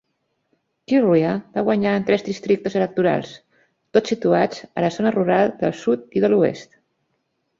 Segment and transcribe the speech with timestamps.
[0.91, 3.35] Kilrea va guanyar en tres districtes electorals,
[3.97, 6.75] tots situats a la zona rural del sud i de l'oest.